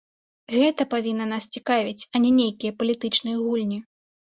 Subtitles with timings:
[0.53, 3.83] Гэта павінна нас цікавіць, а не нейкія палітычныя гульні.